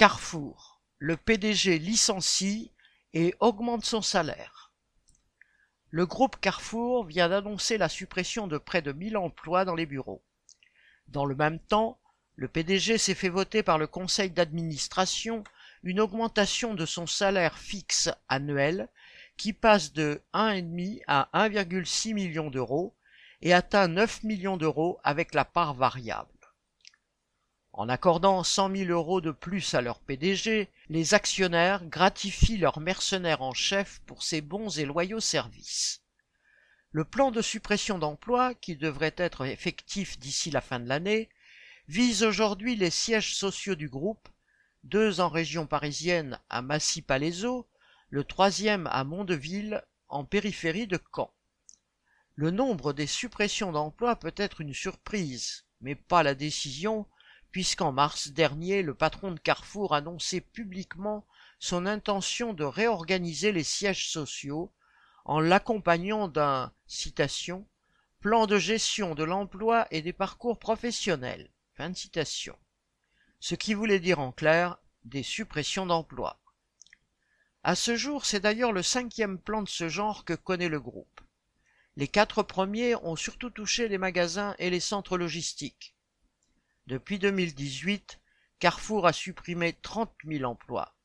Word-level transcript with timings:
Carrefour. 0.00 0.80
Le 0.98 1.18
PDG 1.18 1.78
licencie 1.78 2.72
et 3.12 3.34
augmente 3.38 3.84
son 3.84 4.00
salaire. 4.00 4.72
Le 5.90 6.06
groupe 6.06 6.40
Carrefour 6.40 7.04
vient 7.04 7.28
d'annoncer 7.28 7.76
la 7.76 7.90
suppression 7.90 8.46
de 8.46 8.56
près 8.56 8.80
de 8.80 8.92
1000 8.92 9.18
emplois 9.18 9.66
dans 9.66 9.74
les 9.74 9.84
bureaux. 9.84 10.22
Dans 11.08 11.26
le 11.26 11.34
même 11.34 11.58
temps, 11.58 12.00
le 12.34 12.48
PDG 12.48 12.96
s'est 12.96 13.14
fait 13.14 13.28
voter 13.28 13.62
par 13.62 13.76
le 13.76 13.86
conseil 13.86 14.30
d'administration 14.30 15.44
une 15.82 16.00
augmentation 16.00 16.72
de 16.72 16.86
son 16.86 17.06
salaire 17.06 17.58
fixe 17.58 18.08
annuel 18.30 18.88
qui 19.36 19.52
passe 19.52 19.92
de 19.92 20.22
1,5 20.32 21.02
à 21.08 21.28
1,6 21.34 22.14
million 22.14 22.50
d'euros 22.50 22.94
et 23.42 23.52
atteint 23.52 23.86
9 23.86 24.22
millions 24.22 24.56
d'euros 24.56 24.98
avec 25.04 25.34
la 25.34 25.44
part 25.44 25.74
variable. 25.74 26.39
En 27.72 27.88
accordant 27.88 28.42
100 28.42 28.76
000 28.76 28.90
euros 28.90 29.20
de 29.20 29.30
plus 29.30 29.74
à 29.74 29.80
leur 29.80 30.00
PDG, 30.00 30.68
les 30.88 31.14
actionnaires 31.14 31.84
gratifient 31.86 32.58
leur 32.58 32.80
mercenaire 32.80 33.42
en 33.42 33.54
chef 33.54 34.00
pour 34.06 34.22
ses 34.22 34.40
bons 34.40 34.78
et 34.78 34.84
loyaux 34.84 35.20
services. 35.20 36.02
Le 36.90 37.04
plan 37.04 37.30
de 37.30 37.40
suppression 37.40 37.98
d'emplois, 37.98 38.54
qui 38.54 38.74
devrait 38.74 39.14
être 39.16 39.46
effectif 39.46 40.18
d'ici 40.18 40.50
la 40.50 40.60
fin 40.60 40.80
de 40.80 40.88
l'année, 40.88 41.28
vise 41.86 42.24
aujourd'hui 42.24 42.74
les 42.74 42.90
sièges 42.90 43.36
sociaux 43.36 43.76
du 43.76 43.88
groupe, 43.88 44.28
deux 44.82 45.20
en 45.20 45.28
région 45.28 45.66
parisienne 45.66 46.40
à 46.48 46.62
Massy-Palaiseau, 46.62 47.68
le 48.08 48.24
troisième 48.24 48.88
à 48.88 49.04
Mondeville, 49.04 49.84
en 50.08 50.24
périphérie 50.24 50.88
de 50.88 50.98
Caen. 51.14 51.32
Le 52.34 52.50
nombre 52.50 52.92
des 52.92 53.06
suppressions 53.06 53.70
d'emplois 53.70 54.16
peut 54.16 54.34
être 54.36 54.60
une 54.60 54.74
surprise, 54.74 55.64
mais 55.80 55.94
pas 55.94 56.24
la 56.24 56.34
décision 56.34 57.06
puisqu'en 57.50 57.92
mars 57.92 58.28
dernier, 58.28 58.82
le 58.82 58.94
patron 58.94 59.32
de 59.32 59.38
Carrefour 59.38 59.94
annonçait 59.94 60.40
publiquement 60.40 61.26
son 61.58 61.86
intention 61.86 62.52
de 62.52 62.64
réorganiser 62.64 63.52
les 63.52 63.64
sièges 63.64 64.08
sociaux 64.08 64.72
en 65.24 65.40
l'accompagnant 65.40 66.28
d'un 66.28 66.72
citation 66.86 67.66
plan 68.20 68.46
de 68.46 68.58
gestion 68.58 69.14
de 69.14 69.24
l'emploi 69.24 69.86
et 69.90 70.02
des 70.02 70.12
parcours 70.12 70.58
professionnels. 70.58 71.50
Fin 71.74 71.90
de 71.90 71.96
citation. 71.96 72.56
Ce 73.40 73.54
qui 73.54 73.72
voulait 73.74 74.00
dire 74.00 74.20
en 74.20 74.32
clair 74.32 74.78
des 75.04 75.22
suppressions 75.22 75.86
d'emplois. 75.86 76.38
À 77.62 77.74
ce 77.74 77.96
jour, 77.96 78.26
c'est 78.26 78.40
d'ailleurs 78.40 78.72
le 78.72 78.82
cinquième 78.82 79.38
plan 79.38 79.62
de 79.62 79.68
ce 79.68 79.88
genre 79.88 80.24
que 80.24 80.34
connaît 80.34 80.68
le 80.68 80.80
groupe. 80.80 81.20
Les 81.96 82.08
quatre 82.08 82.42
premiers 82.42 82.94
ont 82.96 83.16
surtout 83.16 83.50
touché 83.50 83.88
les 83.88 83.98
magasins 83.98 84.54
et 84.58 84.70
les 84.70 84.80
centres 84.80 85.18
logistiques. 85.18 85.94
Depuis 86.90 87.20
2018, 87.20 88.18
Carrefour 88.58 89.06
a 89.06 89.12
supprimé 89.12 89.74
30 89.80 90.10
000 90.26 90.42
emplois. 90.42 90.96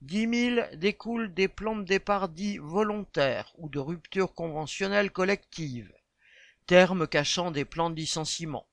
10 0.00 0.54
000 0.56 0.66
découlent 0.74 1.32
des 1.32 1.46
plans 1.46 1.76
de 1.76 1.84
départ 1.84 2.28
dits 2.28 2.58
volontaires 2.58 3.52
ou 3.58 3.68
de 3.68 3.78
rupture 3.78 4.34
conventionnelle 4.34 5.12
collective, 5.12 5.94
termes 6.66 7.06
cachant 7.06 7.52
des 7.52 7.64
plans 7.64 7.90
de 7.90 7.94
licenciement. 7.94 8.66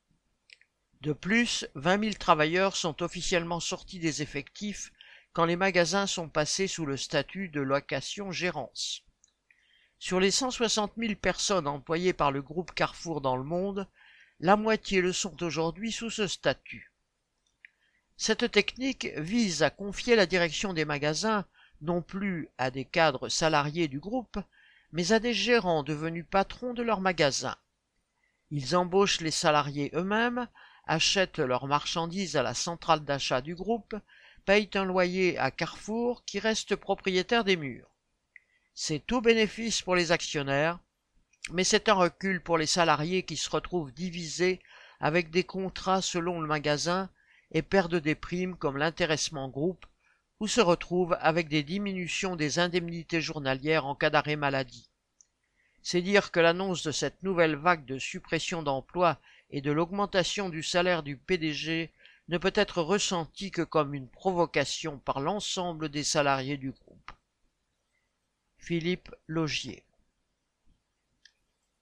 De 1.01 1.13
plus, 1.13 1.67
20 1.75 2.05
000 2.05 2.13
travailleurs 2.15 2.75
sont 2.75 3.03
officiellement 3.03 3.59
sortis 3.59 3.99
des 3.99 4.23
effectifs 4.23 4.91
quand 5.33 5.45
les 5.45 5.57
magasins 5.57 6.07
sont 6.07 6.27
passés 6.27 6.67
sous 6.67 6.87
le 6.87 6.97
statut 6.97 7.49
de 7.49 7.61
location-gérance. 7.61 9.03
Sur 9.99 10.19
les 10.19 10.31
160 10.31 10.93
000 10.97 11.13
personnes 11.21 11.67
employées 11.67 12.13
par 12.13 12.31
le 12.31 12.41
groupe 12.41 12.73
Carrefour 12.73 13.21
dans 13.21 13.37
le 13.37 13.43
monde, 13.43 13.87
la 14.41 14.55
moitié 14.55 15.01
le 15.01 15.13
sont 15.13 15.43
aujourd'hui 15.43 15.91
sous 15.91 16.09
ce 16.09 16.25
statut. 16.25 16.91
Cette 18.17 18.49
technique 18.51 19.07
vise 19.17 19.61
à 19.61 19.69
confier 19.69 20.15
la 20.15 20.25
direction 20.25 20.73
des 20.73 20.83
magasins 20.83 21.45
non 21.81 22.01
plus 22.01 22.49
à 22.57 22.71
des 22.71 22.85
cadres 22.85 23.29
salariés 23.29 23.87
du 23.87 23.99
groupe, 23.99 24.39
mais 24.93 25.11
à 25.11 25.19
des 25.19 25.35
gérants 25.35 25.83
devenus 25.83 26.25
patrons 26.29 26.73
de 26.73 26.81
leurs 26.81 27.01
magasins. 27.01 27.55
Ils 28.49 28.75
embauchent 28.75 29.21
les 29.21 29.31
salariés 29.31 29.91
eux-mêmes, 29.93 30.47
achètent 30.87 31.39
leurs 31.39 31.67
marchandises 31.67 32.35
à 32.35 32.41
la 32.41 32.55
centrale 32.55 33.05
d'achat 33.05 33.41
du 33.41 33.53
groupe, 33.53 33.95
payent 34.45 34.71
un 34.73 34.85
loyer 34.85 35.37
à 35.37 35.51
Carrefour 35.51 36.25
qui 36.25 36.39
reste 36.39 36.75
propriétaire 36.75 37.43
des 37.43 37.57
murs. 37.57 37.91
C'est 38.73 39.05
tout 39.05 39.21
bénéfice 39.21 39.83
pour 39.83 39.95
les 39.95 40.11
actionnaires, 40.11 40.79
mais 41.49 41.63
c'est 41.63 41.89
un 41.89 41.93
recul 41.93 42.41
pour 42.41 42.57
les 42.57 42.67
salariés 42.67 43.23
qui 43.23 43.35
se 43.35 43.49
retrouvent 43.49 43.91
divisés 43.91 44.59
avec 44.99 45.31
des 45.31 45.43
contrats 45.43 46.01
selon 46.01 46.39
le 46.39 46.47
magasin 46.47 47.09
et 47.51 47.63
perdent 47.63 47.95
des 47.95 48.15
primes 48.15 48.55
comme 48.55 48.77
l'intéressement 48.77 49.49
groupe 49.49 49.85
ou 50.39 50.47
se 50.47 50.61
retrouvent 50.61 51.17
avec 51.19 51.49
des 51.49 51.63
diminutions 51.63 52.35
des 52.35 52.59
indemnités 52.59 53.21
journalières 53.21 53.85
en 53.85 53.95
cas 53.95 54.09
d'arrêt 54.09 54.35
maladie. 54.35 54.89
C'est 55.83 56.01
dire 56.01 56.31
que 56.31 56.39
l'annonce 56.39 56.83
de 56.83 56.91
cette 56.91 57.21
nouvelle 57.23 57.55
vague 57.55 57.85
de 57.85 57.97
suppression 57.97 58.61
d'emplois 58.61 59.19
et 59.49 59.61
de 59.61 59.71
l'augmentation 59.71 60.49
du 60.49 60.63
salaire 60.63 61.03
du 61.03 61.17
PDG 61.17 61.91
ne 62.29 62.37
peut 62.37 62.53
être 62.55 62.81
ressentie 62.81 63.51
que 63.51 63.63
comme 63.63 63.93
une 63.93 64.07
provocation 64.07 64.99
par 64.99 65.19
l'ensemble 65.19 65.89
des 65.89 66.03
salariés 66.03 66.57
du 66.57 66.71
groupe. 66.71 67.11
Philippe 68.57 69.13
Logier 69.27 69.83